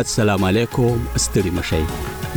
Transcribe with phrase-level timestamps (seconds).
[0.00, 1.78] السلام علیکم ستړي مشي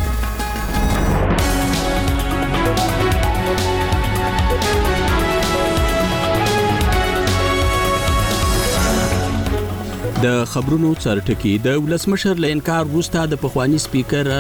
[10.23, 14.31] د خبرونو څرټکی د ولسمشر له انکار وروسته د پخوانی سپیکر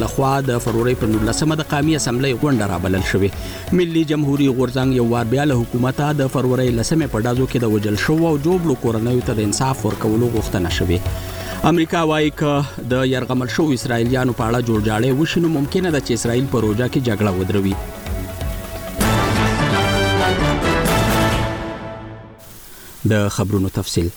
[0.00, 5.06] لخوا د فروری په 19مه د قومي اسمبلی غونډه رابلل شوې ملي جمهوریت غورځنګ یو
[5.12, 8.76] وار بیا له حکومت د فروری لسمه په ډازو کې د وجل شو او جوړ
[8.84, 14.50] کورنوي ته د انصاف ورکولو غوښتنه شوې امریکا وایي ک د يرغمل شو اسرایلیانو په
[14.50, 17.74] اړه جوړجاړی وشینو ممکنه ده چې اسرائیل په روجا کې جګړه ودروي
[23.16, 24.08] د خبرونو تفصيل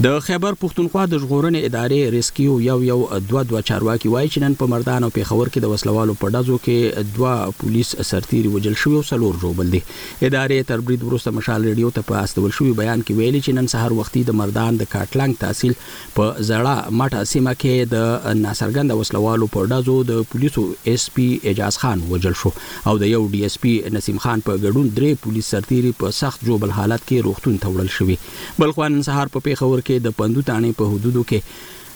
[0.03, 2.95] د خیبر پښتونخوا د ژغورنې ادارې ریسکیو یو یو
[3.27, 6.57] دوه دوه چارواکي وایي چې نن په مردان او پیښور کې د وسلوالو په ډزو
[6.65, 11.93] کې دوه پولیس سرتیري وجل شوی او څلور روبل دي ادارې تربرید ورسته مشال ریډیو
[11.99, 15.39] ته په استول شوی بیان کې ویلي چې نن سهار وختي د مردان د کاټلنګ
[15.45, 15.79] تحصیل
[16.17, 21.79] په زړه مټه سیمه کې د ناسرګند وسلوالو په ډزو د پولیسو اس پی اجاز
[21.85, 25.55] خان وجل شو او د یو ډي اس پی نسیم خان په ګډون درې پولیس
[25.55, 28.21] سرتیري په سخت جوبل حالت کې روغتون ته وړل شوی
[28.61, 31.39] بلخوان سهار په پیښور کې د پندو تانې په حدودو کې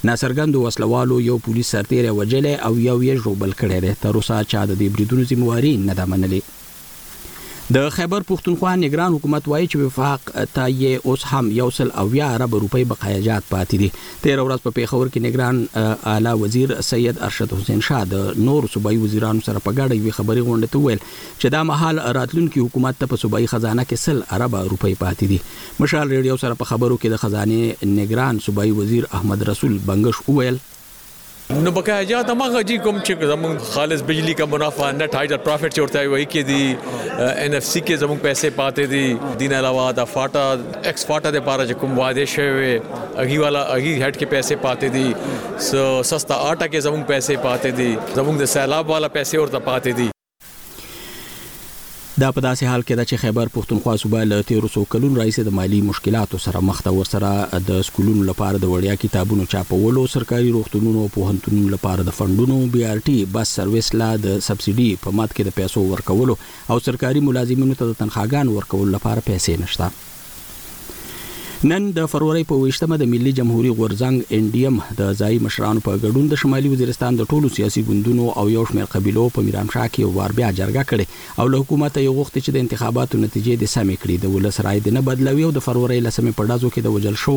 [0.08, 4.62] ناسرګندو وسلوالو یو پولیس سرتیره وجلې او یو یې ژوبل کړی دی تر اوسه چا
[4.70, 6.42] د دې بریدونو ذمہ واري نه ده منلې
[7.76, 10.22] د خیبر پښتونخوا نگران حکومت وایي چې وفاق
[10.54, 13.90] ته یې اوس هم یو سل اویا ارب روپۍ بقایاجات پاتې دي
[14.24, 15.60] 13 ورځ په پیښور کې نگران
[16.14, 20.46] اعلی وزیر سید ارشد حسین شاه د نور صوبایي وزیرانو سره په ګډه یو خبري
[20.50, 24.58] غونډه ته ویل چې دا مهال راتلونکي حکومت ته په صوبایي خزانه کې سل ارب
[24.76, 25.40] روپۍ پاتې دي
[25.86, 30.62] مشال ریډیو سره په خبرو کې د خزانه نگران صوبایي وزیر احمد رسول بنگش وویل
[31.76, 36.08] በከያ ተማጋጂ ኮምቼክ ዘሙን खालिस बिजली का मुनाफा नेट हाइट और प्रॉफिट से उठता है
[36.14, 36.60] वही के दी
[37.46, 39.02] एनएफसी के जमुन पैसे पाते दी
[39.42, 40.44] दिन अलावा दा फाटा
[40.92, 42.70] एक्स फाटा दे पारा जकुम वादे शेवे
[43.26, 45.06] अगी वाला अगी हेड के पैसे पाते दी
[46.12, 47.90] सस्ता आटा के जमुन पैसे पाते दी
[48.22, 50.10] जमुन दे सैलाब वाला पैसे और पाते दी
[52.22, 55.54] دا په داسې حال کې ده چې خیبر پښتونخوا صوبه له 1300 کلون رئیس د
[55.60, 61.04] مالی مشکلاتو سره مخ ده ورسره د سکولونو لپاره د وړیا کتابونو چاپولو سرکاري روغتونونو
[61.06, 65.38] او پوهنتونونو لپاره د فندونو بي ار ټي بس سرویس لا د سبسيډي په مات
[65.38, 66.38] کې د پیسو ورکولو
[66.76, 69.92] او سرکاري ملازمینو ته د تنخواګان ورکولو لپاره پیسې نشته
[71.64, 75.82] نن د فروری په 28مه د ملي جمهوریت غورځنګ ان ډي ام د ځای مشرانو
[75.88, 79.88] په ګډون د شمالي وزیرستان د ټولو سیاسي ګوندونو او یو شمېر قبيلو په میرامشاه
[79.96, 83.72] کې وار بیا جرګه کړې او له حکومت یو وخت چې د انتخاباتو نتیجې د
[83.72, 86.86] سمې کړې د ولس رائے د نه بدلوي او د فروری لسمې په ډازو کې
[86.86, 87.36] د وجل شو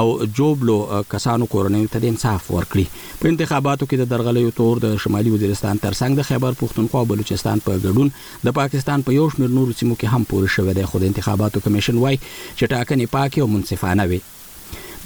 [0.00, 0.76] او جوبلو
[1.14, 5.82] کسانو کورنۍ ته د انصاف ورکړي په انتخاباتو کې د درغلیو تور د شمالي وزیرستان
[5.86, 9.98] ترڅنګ د خیبر پښتونخوا او بلوچستان په ګډون د پاکستان په یو شمېر نورو سیمو
[9.98, 14.04] کې هم پوره شوې ده خو د انتخاباتو کمیشن وايي چې ټاکنې پاکي او منصفانه
[14.12, 14.20] وي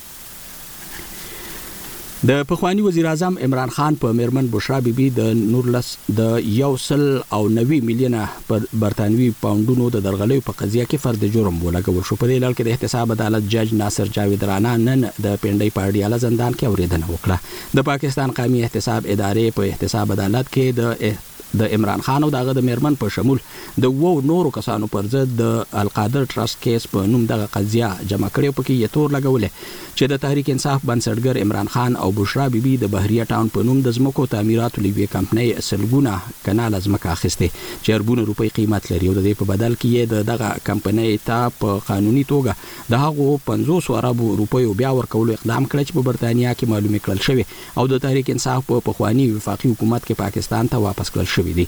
[2.29, 5.87] د پخوانی وزیر اعظم عمران خان په میرمن بشرا بیبي د نورلس
[6.19, 7.01] د یوسل
[7.39, 12.19] او 90 میلیونه پر برتانوي پاونډونو د درغلې په قضيه کې فرد جرم ولګول شو
[12.21, 16.23] په دې لړ کې د احتساب عدالت جج ناصر جاوید رانا نن د پندای پاړیاله
[16.29, 21.21] زندان کې اوریدنه وکړه د پاکستان قومي احتساب ادارې په احتساب عدالت کې د
[21.61, 23.41] د عمران خان او دغه د میرمن په شمول
[23.85, 25.49] د وو نورو کسانو پر ضد د
[25.81, 29.51] القادر ټرست کیس په نوم دغه قضیه جمع کړې په کې یتور لګولې
[29.97, 33.83] چې د تحریک انصاف بنسټګر عمران خان او بشرا بیبي د بهریا ټاون په نوم
[33.89, 36.15] د زمکو تعمیراتو لیوي کمپنۍ سلګونه
[36.47, 40.27] کانال زمکه اخیسته چې اربونه روپۍ قیمت لري او د دې په بدل کې د
[40.31, 45.85] دغه کمپنۍ ته په قانوني توګه د هغو 500 عربو روپیو بیا ورکول اقدام کړ
[45.87, 47.47] چې په برتانیا کې معلومه کړل شوی
[47.79, 51.53] او د تحریک انصاف په پخوانی وفاقي حکومت کې پاکستان ته واپس کړل شوی شوې
[51.59, 51.67] دي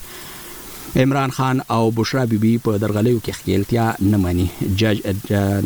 [1.02, 4.46] عمران خان او بشرا بیبي بی په درغلیو کې خیلتیا نه مانی
[4.82, 4.98] جج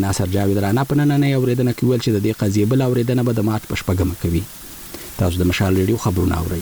[0.06, 3.22] ناصر جاوید رانا په نن نه اوریدنه کې ویل چې د دې قضیه بل اوریدنه
[3.30, 4.42] به د مات پښپګم کوي
[5.22, 6.60] تاسو د مشال ریډیو خبرونه اورئ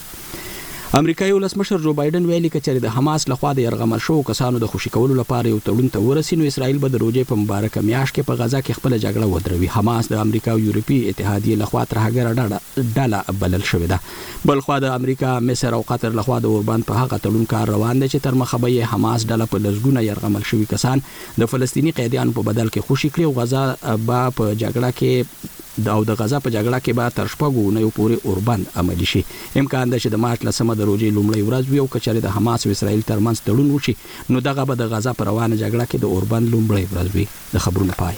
[0.94, 4.90] امریکایي ولسمشر جو بایدن ویلي کچې د حماس لخوا د يرغمل شو کسانو د خوشی
[4.96, 8.40] کولو لپاره یو تړون ته ورسینو اسرائیل به د روزې په مبارک میاش کې په
[8.42, 13.00] غزا کې خپل جګړه ودروي حماس د امریکا او یورپی اتحادیه لخوا تر هغه ډاډه
[13.00, 17.02] ډاله بلل شوې ده بل خو د امریکا مصر او قطر لخوا د اوربان په
[17.02, 20.70] هغه تړون کار روان دي چې تر مخه به حماس ډله په لزګونه يرغمل شوی
[20.76, 21.04] کسان
[21.42, 26.04] د فلسطینی قیدیانو په بدل کې خوشی کړي او غزا به په جګړه کې او
[26.08, 29.20] د غزا په جګړه کې به تر شپږو نه یو پورې اوربند عملی شي
[29.62, 32.66] امکان ده چې د مارچ لسمه د روزي لومړی ورځ وي او کچاري د حماس
[32.66, 33.94] او اسرائیل ترمنځ تړون وشي
[34.30, 37.56] نو دغه به د غزا پر روانه جګړه کې د اوربند لومړی ورځ وي د
[37.68, 38.16] خبرونه پای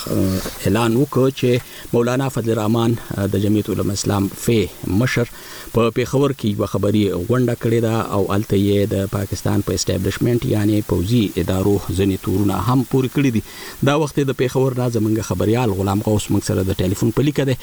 [0.07, 1.61] اعلان وکړ چې
[1.93, 2.95] مولانا فضل الرحمن
[3.35, 4.57] د جمعیت العلماء اسلام فی
[5.03, 5.31] مشر
[5.75, 9.79] په پیښور کې یو خبري غونډه کړې ده او الته یې د پاکستان په پا
[9.81, 13.43] اسټابلیشمنت یعنی پوزي ادارو ځنې تورونه هم پور کړی دي
[13.91, 17.45] دا وخت د پیښور نه زمونږ خبريال غلام غوث موږ سره د ټلیفون په لیکه
[17.53, 17.57] ده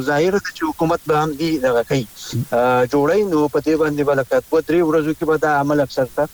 [0.00, 2.04] ظاهر ته چې حکومت به هم دی دغه کوي
[2.92, 6.24] جوړی نو په دې باندې بلکې دوه درې ورځو کې به دا عمل اکثر ته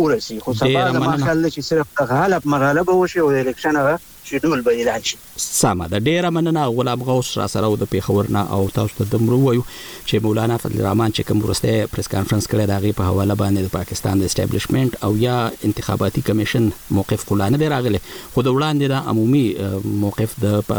[0.00, 3.76] ورسی خو سبا د ما خیال چې صرف دغه حالت مرحله به وشي او الیکشن
[3.82, 3.96] هغه
[4.30, 8.52] شیډول به اعلان شي سمه ده ډیره مننه غلام غوث را سره د پیښور نه
[8.56, 9.62] او تاسو ته دمر وایو
[10.06, 13.66] چې مولانا فضل الرحمن چې کوم ورسته پریس کانفرنس کړی دا غي په حواله باندې
[13.66, 15.36] د پاکستان د اسټابلیشمنت او یا
[15.70, 16.68] انتخاباتي کمیشن
[16.98, 18.02] موقف کولانه دی راغله
[18.36, 20.78] خو د وړاندې د عمومي موقف د پا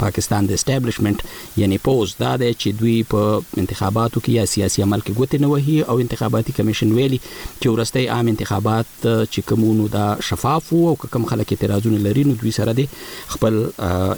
[0.00, 1.24] پاکستان د اسټابلیشمنت
[1.64, 5.52] یعنی پوز دا دی چې دوی په انتخاباتو کې یا سیاسي عمل کې ګوتې نه
[5.52, 10.96] وهي او انتخاباتي کمیشن ویلي چې ورسته عام انتخابات چې کومونو دا شفاف وو او
[11.16, 12.88] کوم خلک اعتراضونه لري نو دوی دوی سره دي
[13.28, 13.70] خپل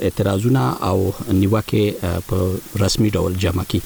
[0.03, 0.99] اعتراضونه او
[1.41, 1.85] نیوکه
[2.29, 2.37] په
[2.83, 3.81] رسمي ډول جمع کړي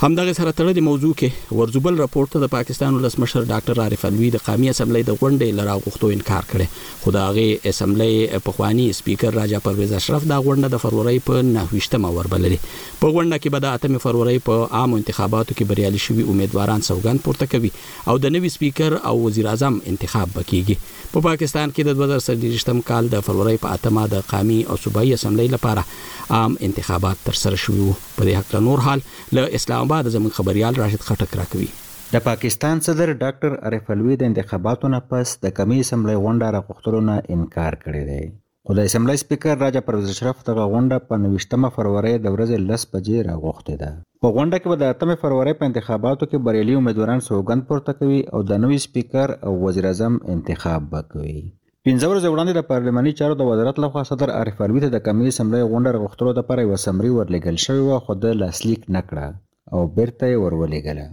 [0.00, 4.42] همدغه سره تړلې موضوع کې ورزوبل راپورټ ته د پاکستان ولسمشر ډاکټر عارف الوی د
[4.48, 6.66] قومي اسمبلی د غونډې لراغښتو انکار کړي
[7.04, 12.12] خو د هغه اسمبلی پخوانی سپیکر راجا پرویز اشرف دا غونډه د فروری په 9مه
[12.16, 16.86] وربللې په غونډه کې به د 8 فروری په عام انتخاباتو کې بریالي شوی امیدواران
[16.90, 17.72] سوګند پورته کوي
[18.12, 23.12] او د نوي سپیکر او وزیر اعظم انتخاب وکيږي په پاکستان کې د 2023م کال
[23.16, 25.86] د فروری په اتمه د قامي او صوبایي اسمبلی لپاره
[26.38, 30.74] عام انتخابات تر سره شوي په دې حق نور حال له اسلام بعد زموږ خبريال
[30.82, 31.68] راشد خټک راکوي
[32.12, 37.00] د پاکستان صدر ډاکټر عارف الوی د انتخاباتو نه پس د کمی اسمبلی غونډه راغښتلو
[37.08, 38.22] نه انکار کړی دی
[38.68, 42.86] خو د اسمبلی سپیکر راجا پرویز اشرف دغه غونډه په 9 فروری د ورځې 10
[42.94, 43.88] بجې راغښتې ده
[44.26, 48.20] په غونډه کې به د 8 فروری په انتخاباتو کې بریالي امیدواران سوګند پورته کوي
[48.36, 51.36] او د نوي سپیکر او وزیر اعظم انتخاب وکوي
[51.88, 55.34] پنځه ورځې وړاندې د پارلماني چارو د وزارت لخوا صدر عارف الوی ته د کمی
[55.34, 59.28] اسمبلی غونډه راغښتلو لپاره یو سمري ورلګل شوی و خو د لاسلیک نکړه
[59.74, 61.06] او بیرته یې ورولېږله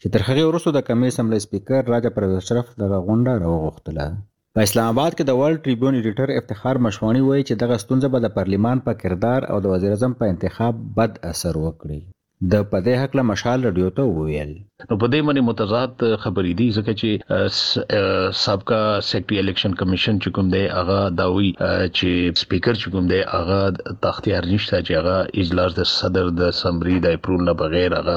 [0.00, 4.06] چې تر هغې وروسته د کمې سمله سپیکر راجا پرویز اشرف دغه غونډه راوغوښتله
[4.54, 8.18] په اسلام آباد کې د ورلد ټریبیون ایډیټر افتخار مشوانی وایي چې دغه ستونزه به
[8.22, 12.00] د پارلیمان په پا کردار او د وزیر اعظم په انتخاب بد اثر وکړي
[12.42, 14.50] د پدې حق له مشال رادیو ته وویل
[14.88, 18.76] نو پدې باندې متضاد خبرې دي ځکه چې سابقا
[19.06, 23.58] سیکټري الیکشن کمیشن چې کوم دی هغه داوي چې سپیکر چې کوم دی هغه
[24.06, 28.16] تختیار نشته چې هغه اجلاس د صدر د سمري د اپرول نه بغیر هغه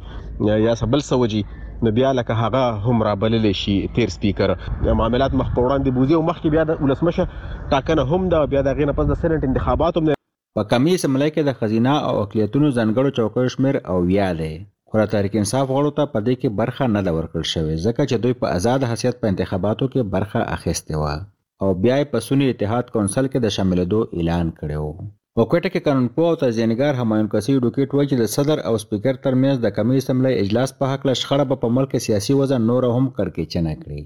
[0.68, 1.44] یا سبل سوجي
[1.86, 6.18] نو بیا لکه هغه هم را بلل شي تیر سپیکر معاملات مخ په وړاندې بوزي
[6.22, 10.02] او مخکې بیا د ولسمشه ټاکنه هم دا بیا د غینه پس د سېنات انتخابات
[10.04, 10.12] هم
[10.58, 14.54] په کمی سملې کې د خزینه او اقلیتونو ځانګړو چوکیو شمیر او ویا دی
[14.90, 18.02] خو د تحریک انصاف غړو ته په دې کې برخه نه ده ورکړل شوې ځکه
[18.10, 21.14] چې دوی په آزاد حیثیت په انتخاباتو کې برخه اخیستې وه
[21.62, 24.90] او بیا یې په سونی اتحاد کونسل کې د شاملېدو اعلان کړی و
[25.36, 29.16] په کوټه کې قانونپوه او تزیینګار همایون کسي ډوکیټ وایي چې د صدر او سپیکر
[29.28, 32.90] ترمنځ د کمی سملې اجلاس په حق له شخړه به په ملک سیاسي وزن نور
[32.98, 34.02] هم کرکې چنه کړي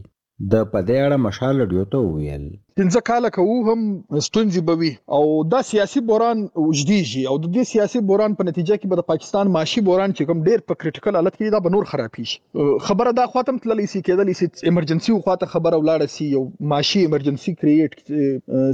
[0.52, 2.46] د په دې اړه مشال ډیوته وویل
[2.79, 3.84] پنځه کاله کوو هم
[4.27, 8.77] ستونزې به وي او دا سیاسي بوران وجديږي او د دې سیاسي بوران په نتیجه
[8.79, 11.74] کې به د پاکستان معاشي بوران چې کوم ډېر په کریټیکل حالت کې دا به
[11.75, 16.27] نور خرابې شي خبره دا خاتم تللې سي کېدلې سي ایمرجنسي خواته خبره ولاړه سي
[16.34, 17.98] یو معاشي ایمرجنسي کریټ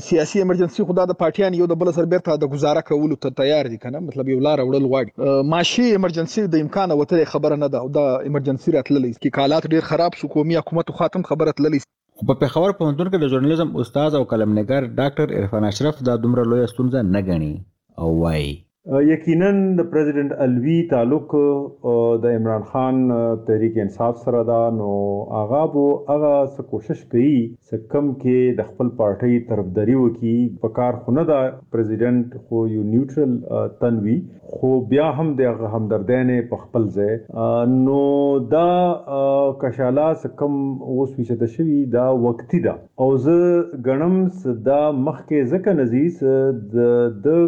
[0.07, 3.71] سیاسي ایمرجنسي خدا د پارټیان یو د بل سر بیرته د گزاره کولو ته تیار
[3.75, 7.85] دي کنه مطلب یو لار وړل واړي معاشي ایمرجنسي د امکان وته خبره نه ده
[7.87, 11.87] او دا ایمرجنسي راتللې کې حالات ډېر خراب شو کومي حکومت خاتم خبره تللې
[12.27, 16.69] په پیښور پوهنتون کې د ژورنالیزم استاد او قلمنګار ډاکټر عرفان اشرف دا دومره لوی
[16.73, 17.53] ستونزه نه ګڼي
[18.01, 18.53] او وایي
[19.05, 21.31] یقینا د پریزیدنت الوی تعلق
[22.23, 22.95] د عمران خان
[23.47, 24.89] تحریک انصاف سره دا نو
[25.39, 27.35] هغه بو هغه څه کوشش کوي
[27.67, 31.39] څه کم کې د خپل پارټۍ طرفداري وکي په کار خونه دا
[31.75, 33.33] پریزیدنت خو یو نیوټرل
[33.85, 34.17] تنوي
[34.55, 37.13] خو بیا هم د همدردین په خپل ځای
[37.85, 38.01] نو
[38.57, 38.67] دا
[39.63, 40.53] کشاله څه کم
[40.91, 42.73] اوس ویشه د شوی دا وقتی دا
[43.05, 43.37] او زه
[43.89, 47.43] غنم صدا مخ کې زکه نزیز د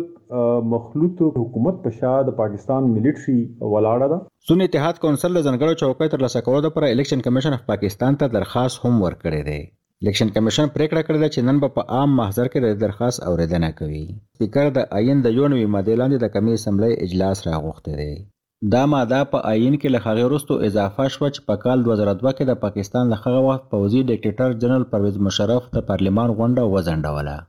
[0.74, 3.40] مخلوط حکومت په شا د پاکستان ملټري
[3.72, 7.64] ولاړه ده سون اتحاد کونسل د ځنګړو چوکۍ تر لاسه کولو لپاره الیکشن کمیشن اف
[7.72, 11.88] پاکستان ته درخواست هم ورکړی دی الیکشن کمیشن پریکړه کړې ده چې نن به په
[11.98, 16.24] عام محضر کې د درخواست اوریدنه کوي سپیکر د عین د یو نوې ماده لاندې
[16.24, 18.26] د کمی اسمبلی اجلاس راغوښته دی
[18.74, 22.52] دا ماده په عین کې له هغه وروسته اضافه شو چې په کال 2002 کې
[22.52, 27.40] د پاکستان له هغه وخت پوزي ډیکټیټر جنرال پرویز مشرف د پارلمان غونډه وزنډوله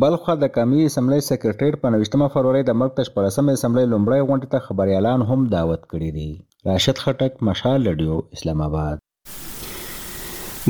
[0.00, 4.46] بلخوا د قومي اسمبلی سیکرټریټ په 19 فروری د ملک د 14 اسمبلی لومړۍ غونډې
[4.52, 6.30] ته خبریالان هم دعوت کړي دي
[6.68, 8.96] راشد خټک مشال رادیو اسلام آباد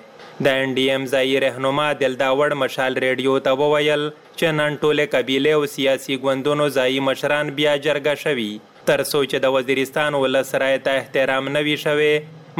[0.50, 4.06] د ان ډي ام ځایي رهنما دلداوړ مشال ریډیو ته وویل
[4.38, 8.52] چې نن ټولې قبیلې او سیاسي ګوندونو ځایي مشران بیا جرګه شوي
[8.90, 12.14] تر څو چې د وزیرستان ولس رایې ته احترام نه وي شوی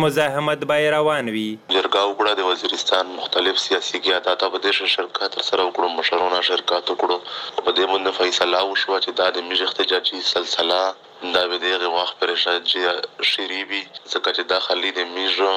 [0.04, 5.62] مزاحمت به روان وي جرګه وکړه د وزیرستان مختلف سیاسي قیادت په دې شرکت سره
[5.68, 7.18] وکړو مشرونه شرکت وکړو
[7.64, 10.80] په دې باندې فیصله وشوه چې د میژخت جاجي سلسله
[11.32, 12.66] دا به دغه وخت پر شاید
[13.22, 15.52] شری بي ځکه چې داخلي د میژو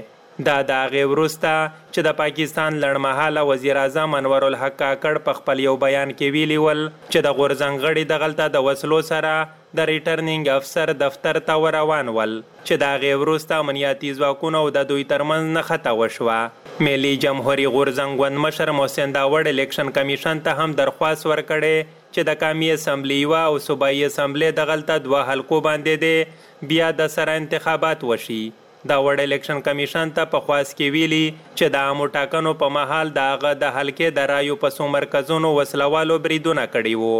[0.47, 1.53] دا د هغې وروسته
[1.95, 6.59] چې د پاکستان لړمحاله وزیر اعظم انور الحق کاکړ په خپل یو بیان کې ویلي
[6.65, 9.33] ول چې د غورځنګ غړي دغلته د وسلو سره
[9.81, 14.87] د ریټرنینګ افسر دفتر ته وروان ول چې د هغې وروسته امنیتي ځواکونه او د
[14.93, 20.79] دوی ترمنځ نښته وشوه ملي جمهوریت غورځنګ ګوند مشر محسن داوړ الیکشن کمیشن ته هم
[20.83, 26.73] درخواست ورکړې چې د قومي اسمبلی وا او صوبایي اسمبلی دغلته دوه حلقو باندې دي
[26.75, 28.41] بیا د سره انتخابات وشي
[28.87, 33.09] د وړ الیکشن کمیشن ته په خواس کې ویلي چې د عامو ټاکنو په مهال
[33.17, 37.17] د هغه د حلقې د رایو په څو مرکزونو وسلوالو بریدونه کړي وو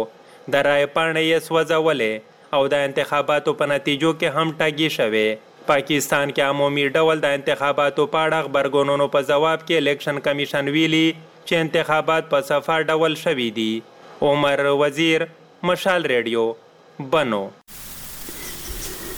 [0.55, 2.13] د رای پاڼې یې سوځولې
[2.59, 5.27] او د انتخاباتو په نتیجو کې هم ټاګي شوې
[5.73, 11.05] پاکستان کې عمومي ډول د انتخاباتو په اړه خبرګونونو په ځواب کې الیکشن کمیشن ویلي
[11.11, 13.69] چې انتخابات په صفه ډول شوي دي
[14.31, 15.27] عمر وزیر
[15.71, 16.47] مشال ریډیو
[17.13, 17.43] بنو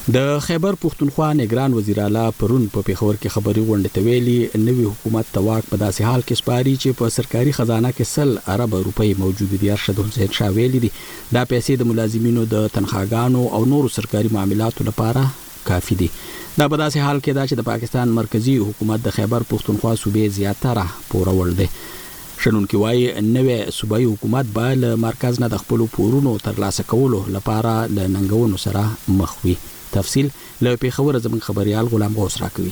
[0.09, 4.85] د خیبر پښتونخوا نگران وزیر اعلی پرون په پیښور کې خبري غونډه ته ویلي نوې
[4.91, 9.11] حکومت تواک په داسې حال کې سپاري چې په سرکاري خزانه کې سل ارب روپۍ
[9.19, 10.89] موجود دي ارشد حسین شاه ویلي دي
[11.37, 15.25] دا پیسې د ملازمینو د تنخواګانو او نورو سرکاري معاملاتو لپاره
[15.69, 19.45] کافي دي دا په داسې حال کې دا چې د پاکستان مرکزی حکومت د خیبر
[19.51, 25.51] پښتونخوا صوبې زیاتره پورول دي شنن کې وایي نوې صوبایي حکومت به له مرکز نه
[25.55, 29.55] د خپل پورونو ترلاسه کولو لپاره د ننګونو سره مخ وي
[29.91, 30.29] تفصیل
[30.61, 32.71] له پیښور زمون خبريال غلام غوس راکوي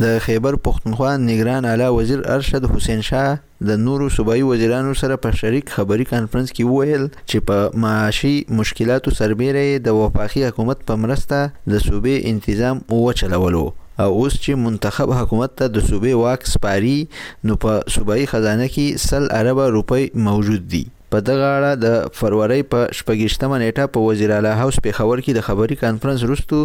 [0.00, 5.36] د خیبر پښتونخوا نگران اعلی وزیر ارشد حسین شاه د نورو صوبایي وزیرانو سره په
[5.40, 11.38] شریک خبري کانفرنس کې وویل چې په معاشي مشکلاتو سربېره د وفاقي حکومت په مرسته
[11.74, 13.64] د صوبې انتظام وچلولو
[14.04, 16.98] او اوس چې منتخب حکومت ته د صوبې واک سپاري
[17.48, 20.84] نو په صوبایي خزانه کې سل اربه روپۍ موجود دي
[21.16, 25.44] په دغه اړه د فروری په شپږشتمه نیټه په وزیر اعلی هاوس پیښور کې د
[25.46, 26.56] خبري کانفرنس وروستو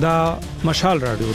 [0.00, 1.26] دا مشال رادیو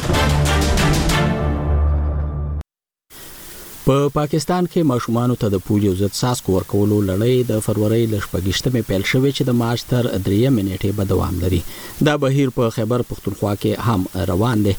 [3.86, 8.26] په پا پاکستان کې ماشومان ته د پولیو ضد ساسکو ورکولو لړۍ د فروری ل
[8.26, 11.62] 18مې پیل شوې چې د مارچ تر 3 منټې به دوام لري
[12.10, 14.74] دا بهیر په خیبر پختونخوا کې هم روان دی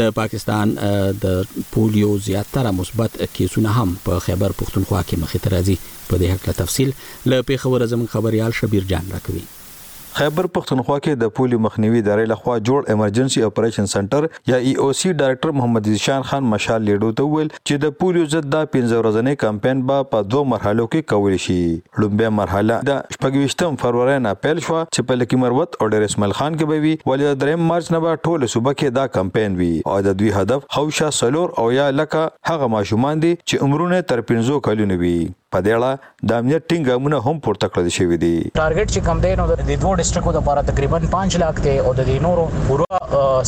[0.00, 0.74] د پاکستان
[1.26, 6.34] د پولیو زیاتره مثبت کیسونه هم په خیبر پختونخوا کې مخې ته راځي په دې
[6.34, 6.90] هکله تفصیل
[7.30, 9.44] ل پیښور زموږ خبريال شبیر جان راکوي
[10.16, 14.88] خیبر پښتونخوا کې د پولي مخنیوي ادارې لخوا جوړ ایمرجنسي اپریشن سنټر یا ای او
[15.00, 18.86] سی ډایرکټر محمد زیشان خان مشال لیډو ته ویل چې د پولیو ضد د 15
[18.86, 21.58] ورځې کمپاین به په دوه مرحلو کې کول شي
[22.04, 26.36] لومبه مرحله د 28 فروری نه پیل شو چې په لکی مروت او ډیر اسماعیل
[26.40, 29.58] خان کې به وي ولې د 3 مارچ نه به ټول صوبه کې دا کمپاین
[29.62, 34.04] وي او د دوی هدف خوشا سلور او یا لکه هغه ماشومان دي چې عمرونه
[34.14, 35.16] تر 15 کلونه وي
[35.54, 39.20] په دې اړه د امنیت ټینګ ګامونه هم پورته کړل شوې دي ټارګټ چې کم
[39.24, 42.88] دی نو د دوو ډیسټریکو لپاره تقریبا 5 لک دی او د نورو ورو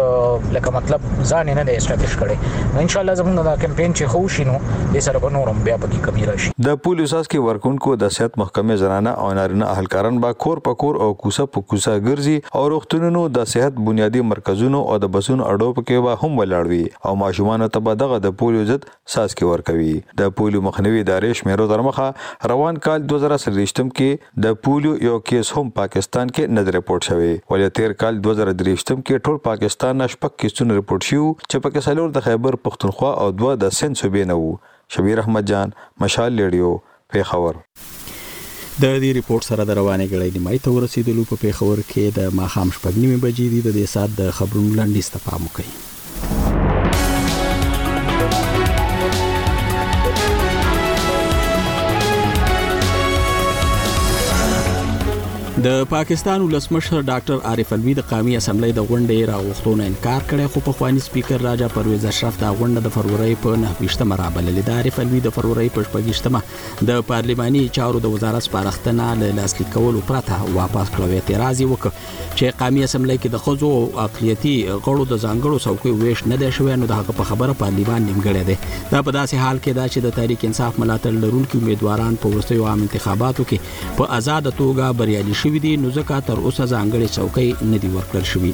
[0.58, 4.20] لکه مطلب ځان نه دی استابلیش کړي ان شاء الله زمونږ دا کمپاین چې خو
[4.34, 4.54] شینو
[4.92, 8.38] د سره په نورم بیا پکې کمی راشي د پولیسو اس کې ورکونکو د صحت
[8.42, 12.62] محکمې زنانه او نارینه اهلکاران با کور په کور او کوسه په کوسه ګرځي او
[12.74, 17.66] روغتونونو د صحت بنیادی مرکزونو او د بسونو اډو پکې به هم ولاړوي او ماشومان
[17.76, 19.90] ته به دغه د پولیو ضد ساس کې ورکوي
[20.22, 22.08] د پولیو مخنیوي ادارې شمیرو درمخه
[22.54, 27.76] روان کال 2013 کې د پولیو یو کیس هم پاکستان کې نظر رپورت شوی ولې
[27.80, 32.60] تیر کال 2013 کې ټول پاکستان نشپک کیسونه رپورت شو چې پکې سلور د خیبر
[32.68, 34.52] پختونخوا او دوه د سند صوبې نه وو
[34.94, 35.68] شبیر احمد جان
[36.04, 36.70] مشال لیډیو
[37.16, 37.52] پیښور
[38.82, 42.68] د دې ریپورت سره د روانې غړې نیمای ته ورسېدلو په پیښور کې د ماخام
[42.78, 45.72] شپږ نیمه بجې د دې سات د خبرونو لاندې استفامو کوي
[55.62, 60.60] د پاکستان ولسمشر ډاکټر عارف الوی د قومي اسمبلی د غونډې راوښتونه انکار کړی خو
[60.66, 65.00] په خواني سپیکر راجا پرویز اشرف دا غونډه د فروری په 9مه رابللې د عارف
[65.04, 70.38] الوی د فروری په 15مه د پارلماني چارو د وزارت سپارښتنه له لاسلیک کولو پرته
[70.58, 75.64] واپس کړو اعتراض وکړ چې قومي اسمبلی کې د خځو او اقلیتي غړو د ځانګړو
[75.66, 78.56] څوکۍ ویش نه دی شوی نو د هغه په خبره پارلمان نیمګړی دی
[78.94, 82.70] دا په داسې حال کې دا چې د تحریک انصاف ملاتړ لرونکو امیدواران په وروستیو
[82.74, 87.08] عام انتخاباتو کې په آزاد توګه بریالي شي شوې دي نو ځکه تر اوسه ځانګړي
[87.16, 88.52] څوکۍ نه دي ورکړل شوې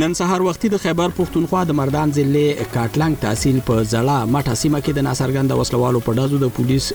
[0.00, 2.42] نن سهار وختي د خیبر پښتونخوا د مردان ضلع
[2.74, 6.90] کاټلنګ تحصیل په زړه مټه سیمه کې د ناسرګند وسلوالو په دازو د پولیس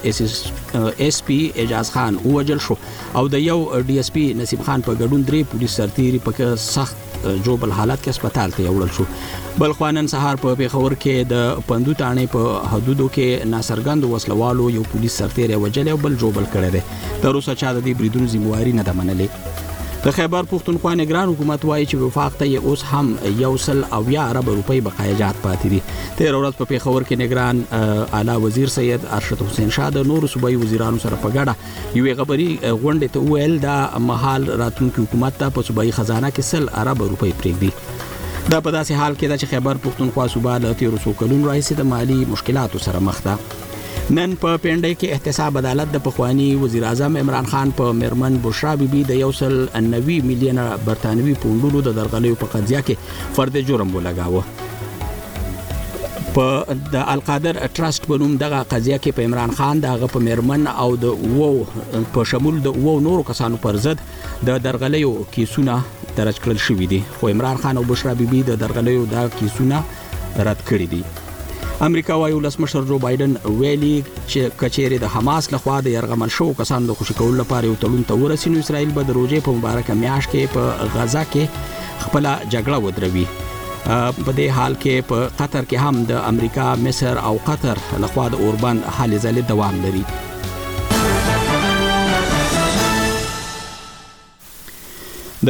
[1.08, 2.78] اس پی اجاز خان ووجل شو
[3.22, 3.58] او د یو
[3.90, 7.13] ډي اس پی نصیب خان په ګډون درې پولیس سرتیري په سخت
[7.46, 9.04] جو بل حالت کې هسپتال ته وړل شو
[9.62, 14.88] بل خوانن سهار په پیښور کې د پندو تانې په حدودو کې ناسرګند وسلوالو یو
[14.96, 16.82] پولیس سرتیری وجلې او بل جوبل کړی دی
[17.28, 19.28] تر اوسه چا د دې بریدونو ذمہواري نه ده منلې
[20.06, 23.12] د خیبر پښتونخوا نگران حکومت وایي چې وفاق ته اوس هم
[23.42, 25.80] یو سل او یا عرب روپۍ بقایجات پاتې دي
[26.18, 27.62] تیر ورځ په پیښور کې نگران
[28.20, 32.50] اعلی وزیر سید ارشد حسین شاه د نورو صوبایي وزیرانو سره په ګډه یو خبري
[32.52, 33.78] غونډه ته ویل دا
[34.12, 39.04] محال راتلونکي حکومت ته په صوبایي خزانه کې سل عرب روپۍ پرېږدي دا په داسې
[39.04, 42.88] حال کې ده چې خیبر پښتونخوا صوبه له تیرو څو کلونو راهیسې د مالی مشکلاتو
[42.90, 43.38] سره مخ ده
[44.12, 48.74] نن په پندای کې احتساب عدالت د پخوانی وزیر اعظم عمران خان په مرمن بشرا
[48.82, 54.42] بیبي د 190 میلیون برتانوي پوندونو د درغلیو په قضيه کې فرد جرم ولګاوه
[56.40, 60.68] په د القادر ټرست په نوم دغه قضيه کې په عمران خان دغه په مرمن
[60.76, 61.50] او د وو
[62.18, 64.04] په شمول د وو نورو کسانو پر ضد
[64.54, 65.80] د درغلیو کیسونه
[66.20, 69.84] درج کړل شوې دي خو عمران خان او بشرا بیبي د درغلیو دا کیسونه
[70.54, 71.06] رد کړی دي
[71.86, 76.88] امریکا وایي ولسمشر جو بایدن ویلي چې کچېره د حماس لخوا د يرغمل شو کسانو
[76.92, 80.30] د خوشی کول لپاره یو تړون ته ورسېنو اسرائیل به د روزې په مبارکه میاش
[80.34, 86.00] کې په غزا کې خپل جګړه ودروي په دې حال کې په قطر کې هم
[86.14, 90.04] د امریکا مصر او قطر لخوا د اوربان حالې زلې دوام لري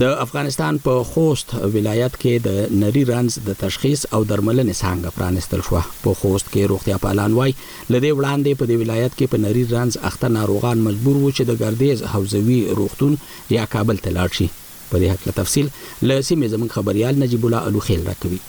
[0.00, 5.62] د افغانستان په خوست ولایت کې د نری رنز د تشخیص او درملنې څنګه پرانستل
[5.68, 7.52] شو په خوست کې روغتیا پالان وای
[7.94, 11.60] لدی وړاندې په دې ولایت کې په نری رنز اخته ناروغان مجبور وو چې د
[11.64, 13.16] ګردیز حوزوي روغتون
[13.58, 14.48] یا کابل ته لاړ شي
[14.90, 18.42] په دې هکله تفصيل لسیمې زمون خبريال نجيب الله الوخیل راکوي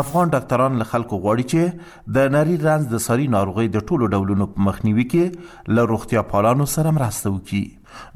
[0.00, 4.52] افغان ډاکټران له خلکو غواړي چې د نری رنز د ساري ناروغي د ټولو ډولونو
[4.56, 7.66] په مخنیوي کې له روغتیا پالانو سره مرسته وکړي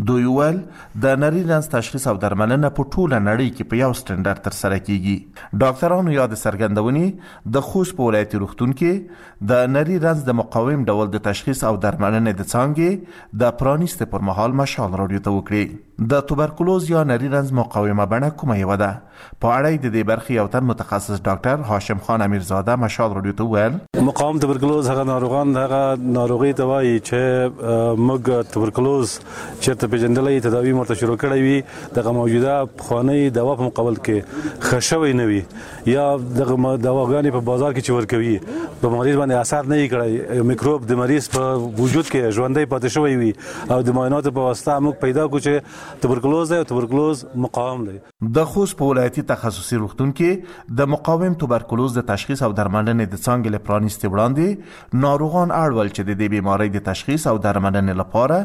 [0.08, 0.58] دوی ول
[1.04, 4.78] د نری رنځ تشخیص او درملنه په ټوله نړۍ کې په یو سټنډرد تر سره
[4.88, 7.06] کیږي ډاکټرانو یاد سرګندونی
[7.56, 11.74] د خوست په ولایتي روغتون کې د نری رنځ د مقاوم ډول د تشخیص او
[11.84, 15.64] درملنې د څانګې د پرانیست پر مهال مشال راډیو ته وکړي
[16.08, 20.36] د توبرکلوز یا نری رنځ مقاومه بڼه کومه یوه ده په اړه د دې برخې
[20.36, 25.50] یو تن متخصص ډاکټر هاشم خان امیرزاده مشال رادیو ته وویل مقاوم توبرکلوز هغه ناروغان
[25.60, 25.80] هغه
[26.18, 32.56] ناروغي دوایي چې موږ توبرکلوز چې ته پیژندلې تداوی مرته شروع کړې وي دغه موجوده
[32.88, 35.42] خواني دوا په مقابل کې خښوي نه وي
[35.94, 36.06] یا
[36.38, 41.00] دغه دواګانې په بازار کې چور کوي په مریض باندې اثر نه کړي میکروب د
[41.04, 43.32] مریض په وجود کې ژوندۍ پاتې شوی وي
[43.76, 47.98] او د معاینات په واسطه موږ پیدا کوو چې تبرګلوز او تبرګلوز مقاوم دی
[48.36, 53.22] د خوست په ولایتي تخصصي روغتون کې د مقاوم تبرګلوز د تشخیص او درملنې د
[53.26, 58.38] څنګه لپرانیست وړاندې ناروغان اړول چې د دې بیماری د تشخیص او درملنې لپاره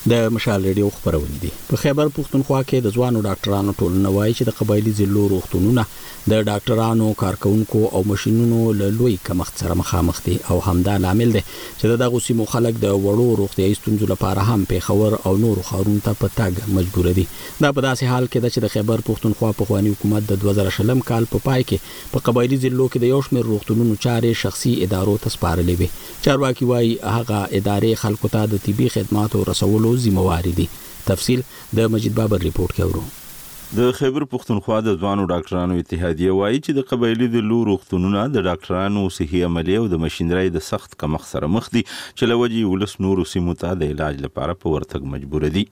[0.09, 4.53] د مشال ریډیو خبرونه په خیبر پښتونخوا کې د ځوانو ډاکټرانو ټولنه وایي چې د
[4.59, 5.83] قبایلی ضلعو روغتونونه
[6.31, 11.43] د ډاکټرانو کارکونکو او ماشينونو له لوی کمښت سره مخامخ دي او همدا لامل دی
[11.79, 16.17] چې دغه سیمو خلک د وړو روغتیايي ستونزو لپاره هم پیښور او نور خارون ته
[16.23, 19.69] په تاګ مجبور دي دا په داسې حال کې ده چې د خیبر پښتونخوا په
[19.71, 23.13] خواني حکومت د 2000 شلم کال په پا پای کې په قبایلی ضلعو کې د
[23.13, 28.51] یو شمېر روغتونونو چارې شخصي ادارو ته سپارلې وي چارواکي وايي هغه ادارې خلکو ته
[28.57, 30.65] د طبي خدماتو رسولو پنځوس ذمہ واري دي
[31.09, 31.39] تفصیل
[31.75, 33.01] د مجید بابر ریپورت کې اورو
[33.75, 38.41] د خیبر پښتونخوا د ځوانو ډاکټرانو اتحادیه وایي چې د قبایلی د لور وختونونه د
[38.47, 42.95] ډاکټرانو صحي عملی او د ماشينري د سخت کمخ سره مخ دي چې لوجي ولس
[43.05, 45.63] نور سیمو ته د علاج لپاره په ورتګ مجبور دي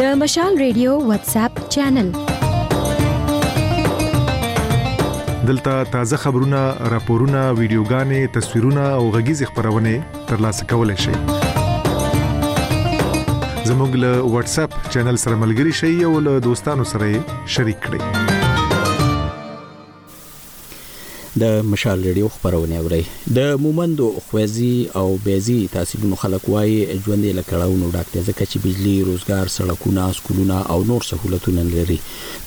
[0.04, 2.12] د مشال ریډیو واتس اپ چینل
[5.48, 11.14] دلته تازه خبرونه راپورونه ویډیوګانې تصویرونه او غږیز خبرونه ترلاسه کولای شئ
[13.70, 17.12] زموږ له واتس اپ چینل سره ملګري شئ او له دوستانو سره
[17.58, 18.02] شریک کړئ
[21.40, 22.98] د مشال ریډیو خبرونه اوري
[23.36, 26.72] د مومندو خوځي او بیزي تحصیلونو خلک وای
[27.06, 31.98] ژوندې لکړاونو ډاکټر زکه چې بجلی روزګار سړکونه اسکولونه او نور سہولتونه لري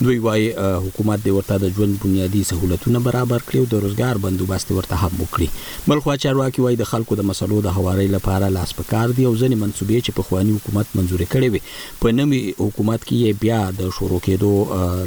[0.05, 0.45] دوی وای
[0.89, 5.23] حکومت د ورته د ژوند بنیادی سہولتونه برابر کړي او د روزګار بندوبست ورته هم
[5.23, 9.33] وکړي بلخوا چارواکي وای د خلکو د مسلو د هواري لپاره لاس پکار دي او
[9.37, 11.65] ځنې منسوبې چې په خواني حکومت منزور کړي وي
[12.05, 14.55] په نوي حکومت کې بیا د شروع کېدو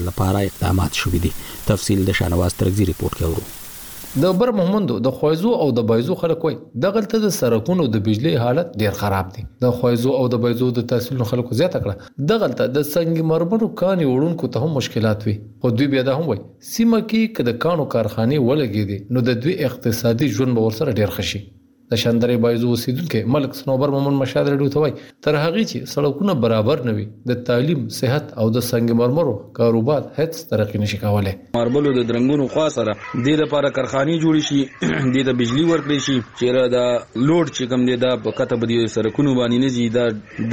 [0.09, 1.35] لپاره اقدامات شوې دي
[1.71, 3.65] تفصیل د شانواز ترګزی ریپورت کې اورو
[4.21, 6.55] د بر محمدو د خویزو او د بایزو خلک وای
[6.85, 10.69] د غلطه د سرکونو د بجلی حالت ډیر خراب دی د خویزو او د بایزو
[10.77, 15.25] د تحصیل خلکو زیاته کړه د غلطه د سنگ مرمرو کاني وړونکو ته هم مشکلات
[15.27, 16.41] وي خو دوی بیا دا هم وای
[16.71, 21.15] سیمه کې کده کانو کارخانه ولګې دي نو د دوی اقتصادي ژوند به ورسره ډیر
[21.19, 21.43] خشي
[21.91, 24.93] د شانداري بایزو اوسیدونکو ملک سنوبر مومن مشاد رډو ته وای
[25.25, 30.01] تر هغه چې سړکونه برابر نه وي د تعلیم صحت او د سنگ مرمرو کاروبار
[30.17, 34.59] هیڅ ترقی نشي کولای ماربلو د درنګونو خوا سره د دې لپاره کارخانه جوړ شي
[34.63, 38.67] د دې د بجلی ورکړي شي چې دا لوډ چې کوم دی دا په کتب
[38.73, 40.05] دی سرکونو باندې نه زی دا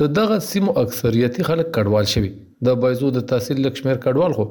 [0.00, 2.30] ته دغه سیمو اکثریتي خلک کډوال شوي
[2.68, 4.46] د بایزو د تحصیل لکشمیر کډوال خو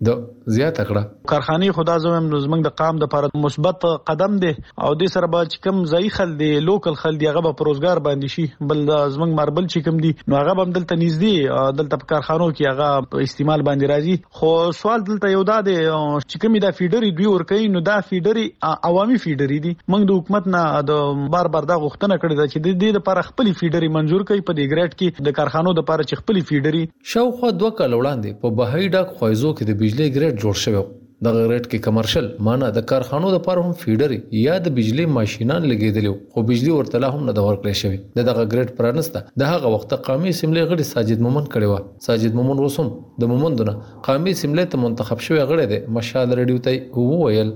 [0.07, 0.11] د
[0.55, 4.51] زیاته کړه کارخانه خدا زمم نظمنګ د قام د لپاره مثبت قدم دی
[4.87, 8.35] او د سره به کم ځای خل دی لوکل خل دی هغه به پروزګار باندې
[8.35, 12.11] شي بل د زمنګ ماربل چې کم دی نو هغه هم دلته نږدې دلته په
[12.13, 16.71] کارخانو کې هغه استعمال باندې راځي خو سوال دلته یو دا دی چې کوم دا
[16.79, 18.47] فیډری دوی ور کوي نو دا فیډری
[18.91, 22.67] عوامي فیډری دی موږ د حکومت نه د بار بار دا غوښتنه کړې ده چې
[22.69, 26.25] د دې لپاره خپل فیډری منزور کړي په دې ګریډ کې د کارخانو لپاره چې
[26.25, 26.83] خپل فیډری
[27.15, 30.79] شاوخوا دوه کال وړاندې په بهایډا خوایزو کې د بجلی ګریډ جوړ شوی
[31.25, 34.11] د غریټ کې کمرشل معنی د کارخانو د پاره هم فیډر
[34.47, 38.27] یا د بجلی ماشينان لګیدل خو بجلی ورته لا هم نه د ورکړې شوی د
[38.29, 41.75] دغه غریټ پرانسته د هغه وخت قامي سیملې غړي ساجد مومن کړي و
[42.07, 42.87] ساجد مومن وسوم
[43.23, 43.75] د مومن دونه
[44.07, 47.53] قامي سیملې ته منتخب شوی غړي دی مشال رډیو ته وویل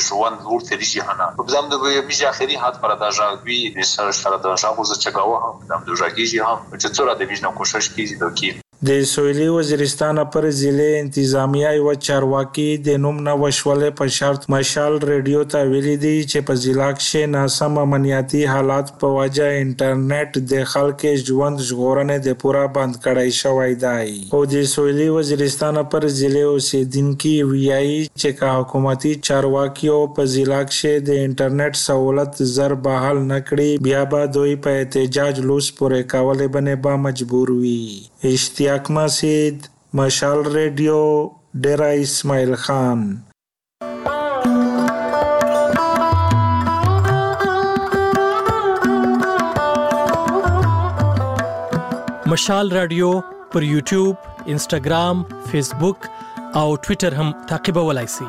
[0.08, 3.90] ژوند نور ته ریږي هنه په ځم د موږ اخري حد پر دا ژغوي د
[3.94, 7.78] سره سره دا ژغوز چې گاوه هم د ژغیږي هم چې څوره da División Curso
[7.78, 14.08] Exquisito, que د سویلي وزیرستان پر ضلع انتظامیه یو چارواکي د نوم نه وشولې په
[14.16, 19.46] شرط مشال ریډیو ته ویلي دي چې په ضلع کې ناسم امنیتي حالات په وجه
[19.60, 25.80] انټرنیټ د خلکو ژوند ژغورنې د پورا بند کړای شوی دی خو د سویلي وزیرستان
[25.94, 32.76] پر ضلع اوسیدونکو ویایي چې کا حکومتي چارواکیو په ضلع کې د انټرنیټ سہولت زر
[32.88, 37.82] بحال نکړي بیا به دوی په احتجاج لوس پورې کولې باندې با مجبور وي
[38.24, 41.02] اشتیاق مسید مشال ریډیو
[41.64, 43.04] ډیرا اسماعیل خان
[52.30, 53.20] مشال رادیو
[53.52, 54.14] پر یوټیوب،
[54.50, 55.16] انسټاګرام،
[55.50, 55.98] فیسبوک
[56.58, 58.26] او ټوئیټر هم تعقیبولای شئ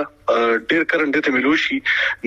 [0.70, 1.76] ډیر کرن دته ملو شي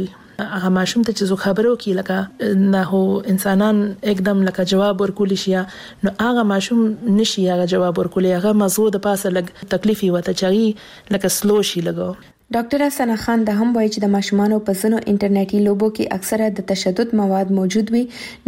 [0.49, 3.01] هغه ماشوم ته چې زو خبرو کې لکه نه هو
[3.34, 3.80] انسانان
[4.12, 5.55] اکدم لکه جواب ورکول شي
[6.09, 6.82] نو هغه ماشوم
[7.20, 10.64] نشي هغه جواب ورکول هغه مزو د پاسه لګ تکلیفي وته چغي
[11.16, 12.11] لکه سلو شي لګو
[12.55, 16.49] ډاکټر حسن خان د هم وایي چې د ماشومانو په زنو انټرنیټي لوبو کې اکثره
[16.61, 18.01] د تشدد مواد موجود وي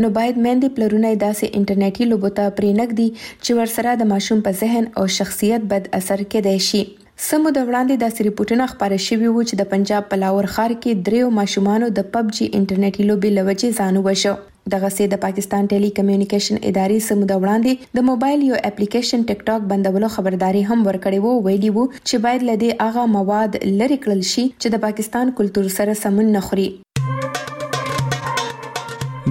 [0.04, 4.60] نو باید مندي پلرونه داسې انټرنیټي لوبو ته پرېنګ دي چې ورسره د ماشوم په
[4.64, 6.82] ذهن او شخصیت بد اثر کېدای شي
[7.24, 10.94] سمو د وړاندې داسې ریپورتونه خبره شوې و چې د پنجاب په لاور ښار کې
[11.08, 14.32] دریو ماشومانو د پب جی انټرنیټي لوبي لوجې ځان وشو
[14.74, 19.44] دغه سي د پاکستان ټيلي کمیونیکیشن ادارې سمو د وړاندې د موبایل یو اپلیکیشن ټیک
[19.50, 24.26] ټاک بندولو خبرداري هم ورکړې وو ویلي وو چې باید لدی اغه مواد لری کړل
[24.32, 26.66] شي چې د پاکستان کلچر سره سمون نخوري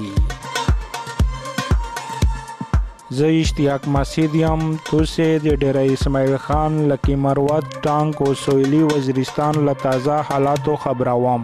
[3.13, 9.55] زه اشتیاق مسید یم توسه د ډیره اسماعیل خان لکی مروت ټانک او سویلي وزیرستان
[9.67, 11.43] له تازه حالاتو خبروم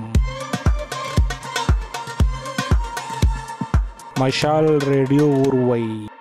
[4.20, 6.14] مشال ریډیو وروي